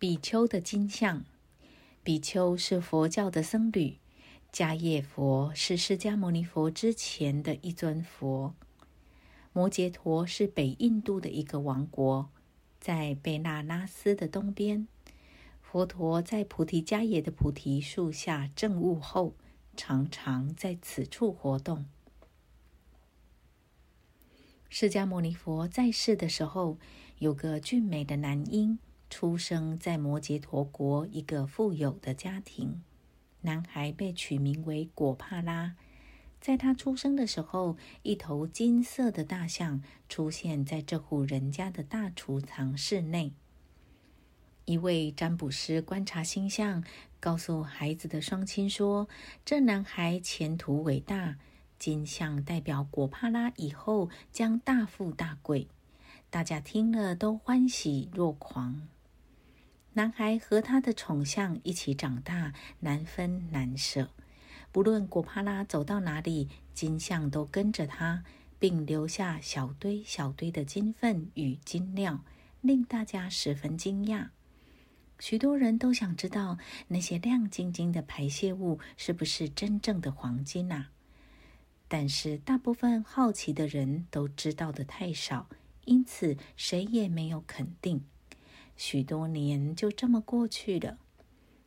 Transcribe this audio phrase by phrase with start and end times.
[0.00, 1.26] 比丘的金像，
[2.02, 3.98] 比丘是佛教的僧侣，
[4.50, 8.54] 迦叶佛是释迦牟尼佛之前的一尊佛。
[9.52, 12.30] 摩羯陀是北印度的一个王国，
[12.80, 14.88] 在贝那拉斯的东边。
[15.60, 19.34] 佛陀在菩提迦叶的菩提树下证悟后，
[19.76, 21.84] 常常在此处活动。
[24.70, 26.78] 释迦牟尼佛在世的时候，
[27.18, 28.78] 有个俊美的男婴。
[29.10, 32.82] 出生在摩羯陀国一个富有的家庭，
[33.42, 35.74] 男孩被取名为果帕拉。
[36.40, 43.32] 在他出生的时候，一头金色的大象出现在这户人家的大储藏室内。
[44.64, 46.82] 一位占卜师观察星象，
[47.18, 49.08] 告诉孩子的双亲说
[49.44, 51.36] ：“这男孩前途伟大，
[51.78, 55.66] 金象代表果帕拉以后将大富大贵。”
[56.30, 58.86] 大家听了都欢喜若狂。
[59.94, 64.10] 男孩和他的宠象一起长大，难分难舍。
[64.70, 68.22] 不论果帕拉走到哪里，金象都跟着他，
[68.60, 72.24] 并留下小堆小堆的金粪与金料，
[72.60, 74.28] 令大家十分惊讶。
[75.18, 80.90] 许多人都想知道那些亮晶晶的排泄物是不是真正的黄金啊？
[81.88, 85.48] 但是大部分好奇的人都知道的太少，
[85.84, 88.04] 因此谁也没有肯定。
[88.82, 90.96] 许多年就这么过去了。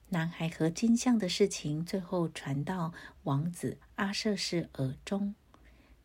[0.10, 5.36] 男孩和金像的事情最后传到王子阿瑟氏耳中，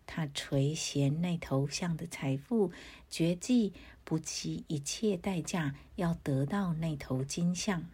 [0.06, 2.72] 他垂涎那头像的财富，
[3.08, 3.72] 决计
[4.04, 7.86] 不惜一切代价要得到那头金像。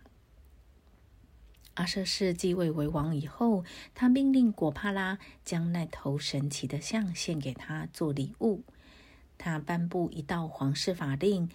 [1.74, 8.64] 阿瑟氏继位为王以后，他命令果帕拉将那头神奇的象献给他做礼物。
[9.38, 11.48] 他颁布一道皇室法令。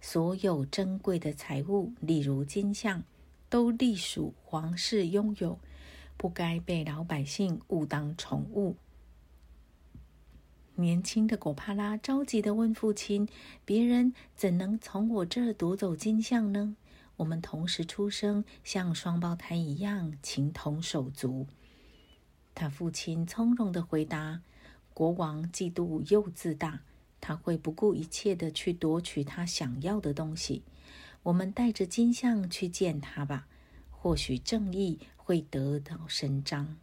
[0.00, 3.02] 所有珍贵的财物，例如金像，
[3.48, 5.58] 都隶属皇室拥有，
[6.16, 8.76] 不该被老百姓误当宠物。
[10.76, 13.28] 年轻的果帕拉着急的问父亲
[13.66, 16.76] ：“别人怎能从我这夺走金像呢？
[17.16, 21.48] 我们同时出生，像双胞胎一样，情同手足。”
[22.54, 24.40] 他父亲从容的回答
[24.94, 26.82] ：“国王嫉妒又自大。”
[27.20, 30.62] 他会不顾一切的去夺取他想要的东西。
[31.24, 33.46] 我们带着金像去见他吧，
[33.90, 36.76] 或许正义会得到伸张。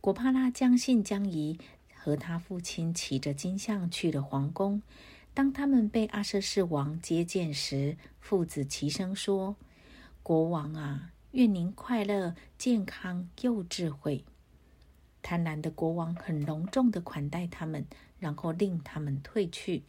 [0.00, 1.58] 果帕拉将信将疑，
[1.94, 4.82] 和他父亲骑着金像去了皇宫。
[5.34, 9.56] 当他们被阿瑟氏王接见时，父子齐声说
[10.22, 14.24] ：“国王啊，愿您快乐、健康又智慧。”
[15.22, 17.86] 贪婪的国王很隆重的款待他们。
[18.18, 19.82] 然后令他们退去，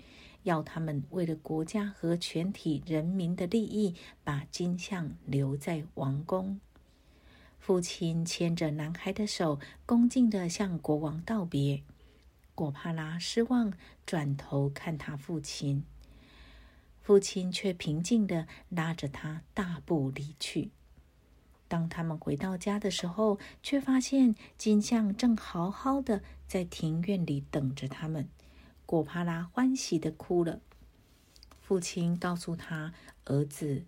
[0.43, 6.59] 要他们为了国家和全体人民的利益，把金像留在王宫。
[7.59, 11.83] 父亲牵着男孩的手，恭敬地向国王道别。
[12.55, 13.73] 果帕拉失望，
[14.05, 15.83] 转头看他父亲，
[17.01, 20.71] 父亲却平静地拉着他大步离去。
[21.69, 28.27] 当他们回到家的时候，却发现金像正好好的在庭院里等着他们。
[28.85, 30.59] 果帕拉欢喜的哭了。
[31.61, 32.93] 父亲告诉他
[33.25, 33.83] ：“儿子，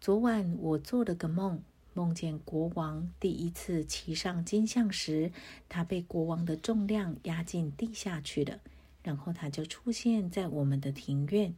[0.00, 5.30] 昨晚我做了个梦，梦见国王第一次骑上金像时，
[5.68, 8.58] 他被国王的重量压进地下去了，
[9.02, 11.54] 然后他就出现在我们的庭院。”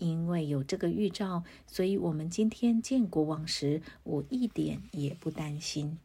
[0.00, 5.98] 因为有这个预兆，所以我们今天见国王时，我一点也不担心。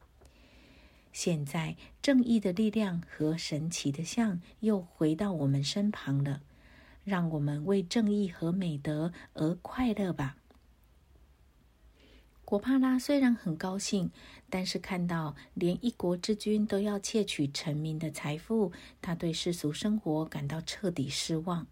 [1.11, 6.41] 现在正义的力量和神奇的像又回到我们身旁了，
[7.06, 10.35] 让我们为正义和美德而快乐吧。
[12.44, 14.12] 果帕拉虽然很高兴，
[14.51, 21.66] 但是看到连一国之君都要窃取臣民的财富，他对世俗生活感到彻底失望。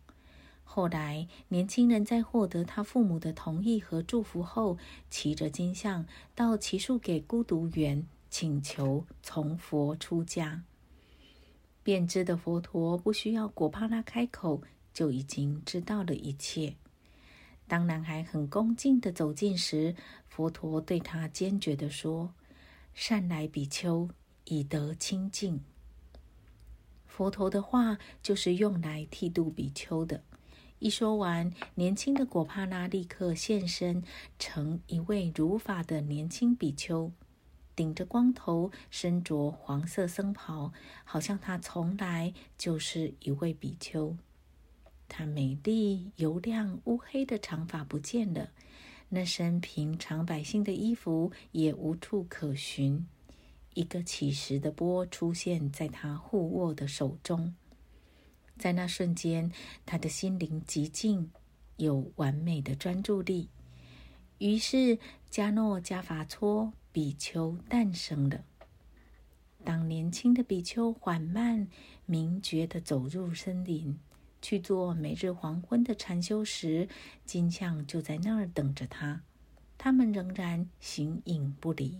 [0.64, 4.78] 后来，年轻人在获得他父母的同意和祝福后，
[5.10, 10.64] 骑着金像到奇树给孤独园，请求从佛出家。
[11.84, 16.76] 便知的佛陀不需要果帕拉开口，就已经知道了一切。
[17.68, 19.96] 当男孩很恭敬的走近时，
[20.28, 22.34] 佛陀对他坚决的说
[22.96, 24.10] ：“善来比丘，
[24.46, 25.62] 以得清净。”
[27.06, 30.24] 佛陀的话就是用来剃度比丘的。
[30.84, 34.04] 一说完，年轻的果帕拉立刻现身，
[34.38, 37.10] 成一位如法的年轻比丘，
[37.74, 40.74] 顶着光头，身着黄色僧袍，
[41.06, 44.18] 好像他从来就是一位比丘。
[45.08, 48.50] 她美丽、油亮、乌黑的长发不见了，
[49.08, 53.08] 那身平常百姓的衣服也无处可寻。
[53.74, 57.56] 一个起时的钵出现在他护握的手中，
[58.58, 59.52] 在那瞬间，
[59.86, 61.32] 他的心灵极静，
[61.78, 63.50] 有完美的专注力。
[64.38, 68.44] 于是，加诺加法搓比丘诞生了。
[69.64, 71.68] 当年轻的比丘缓慢
[72.06, 73.98] 明觉地走入森林，
[74.42, 76.90] 去做每日黄昏的禅修时，
[77.26, 79.22] 金像就在那儿等着他。
[79.78, 81.98] 他们仍然形影不离。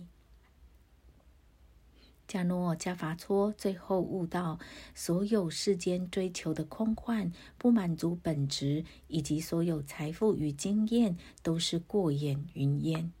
[2.26, 4.58] 加诺加伐搓最后悟到，
[4.94, 13.12] 所有世间追求的空幻、不满足本质，以及所有财富与经验，都是过眼云烟。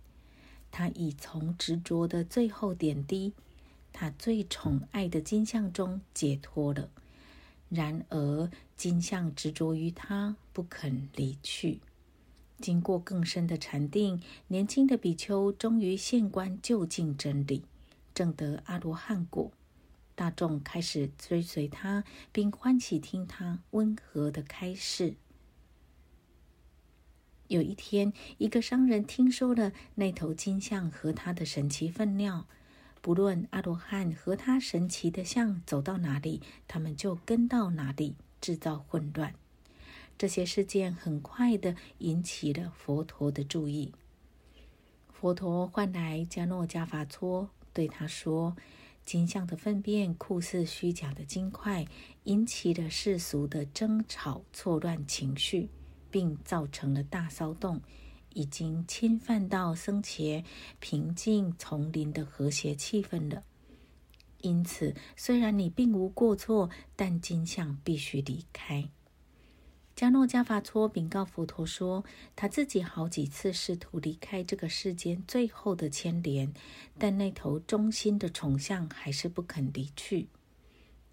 [0.70, 3.32] 他已从执着的最后点滴。
[3.96, 6.90] 他最宠爱的金像中解脱了，
[7.68, 11.78] 然而金像执着于他，不肯离去。
[12.60, 17.62] 经过更深的禅定，年轻的比丘终于现观究竟真理，
[18.14, 19.52] 证得阿罗汉果。
[20.14, 25.16] 大众开始追随他，并欢喜听他温和的开示。
[27.48, 32.46] 有一天，一个商人听说了那头金像和他的神奇分量。
[33.02, 39.34] 不论阿罗汉和他神奇的像走到哪里，他们就跟到哪里，制造混乱。
[40.16, 43.92] 这些事件很快的引起了佛陀的注意。
[45.12, 48.56] 佛陀唤来迦诺迦法搓，对他说
[49.04, 51.84] ：“金像的粪便酷似虚假的金块，
[52.22, 55.68] 引起了世俗的争吵、错乱情绪，
[56.10, 57.78] 并造成了大骚动。”
[58.36, 60.44] 已经侵犯到生前
[60.80, 63.44] 平静丛林的和谐气氛了。
[64.40, 68.90] 因此，虽然你并无过错，但金像必须离开。
[69.96, 72.04] 迦诺迦法搓禀告佛陀说，
[72.34, 76.52] 他自己好几次试图离开这个世间最后的牵连，
[76.98, 80.28] 但那头忠心的宠象还是不肯离去。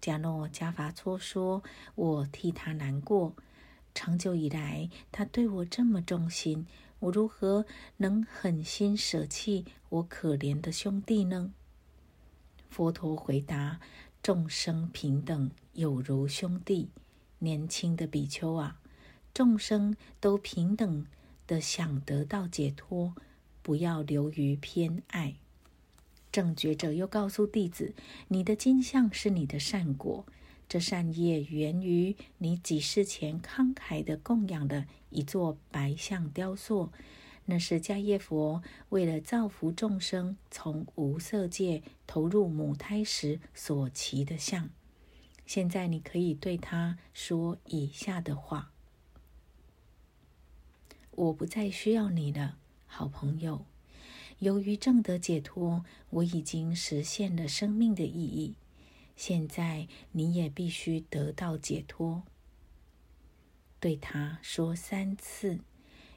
[0.00, 1.62] 迦诺迦法搓说
[1.94, 3.36] ：“我替他难过，
[3.94, 6.66] 长久以来，他对我这么忠心。”
[7.02, 11.52] 我如何能狠心舍弃我可怜的兄弟呢？
[12.68, 13.80] 佛陀回答
[14.22, 16.90] ：“众生平等，有如兄弟。
[17.42, 18.78] 年轻的比丘啊，
[19.34, 21.06] 众生都平等
[21.46, 23.14] 的想得到解脱，
[23.62, 25.34] 不要流于偏爱。”
[26.32, 27.94] 正觉者又告诉弟子
[28.28, 30.24] ：“你的金像是你的善果。”
[30.68, 36.90] 这善业源于你几世前慷慨的供养的一座白象雕塑，
[37.44, 44.70] 那是迦叶佛为了造福众生，从无色界投入母胎时所骑的像。
[45.54, 48.72] 现在你可以对他说以下的话
[51.12, 52.56] ：“我不再需要你了，
[52.86, 53.66] 好朋友。
[54.38, 58.56] 由于正德解脱，我已经实现了生命的意义。”
[59.14, 62.22] 现在你也必须得到解脱。
[63.78, 65.58] 对他说三次，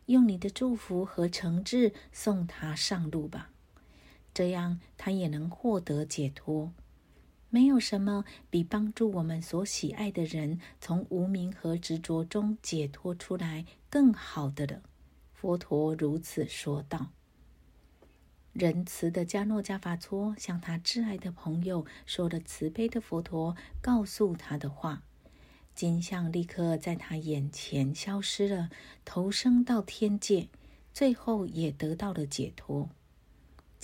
[0.06, 3.50] 用你的祝福和诚挚送他上路吧，
[4.34, 6.72] 这样他也能获得解脱。
[7.56, 14.81] 没有什么比帮助我们所喜爱的人从无名和执着中解脱出来更好的了。
[15.34, 17.12] 佛陀如此说道。
[18.52, 25.04] 仁慈的迦诺迦法搓向他挚爱的朋友说了慈悲的佛陀告诉他的话，
[25.74, 28.69] 金像立刻在他眼前消失了，
[29.06, 30.50] 投生到天界，
[30.92, 32.90] 最后也得到了解脱。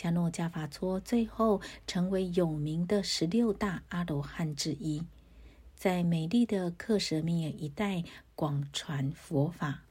[0.01, 5.03] 迦诺迦法搓最后成为有名的十六大阿罗汉之一，
[5.75, 8.03] 在美丽的克什米尔一带
[8.33, 9.83] 广传佛法。